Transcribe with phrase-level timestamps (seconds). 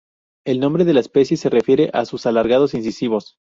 [0.47, 3.37] El nombre de la especie se refiere a sus alargados incisivos.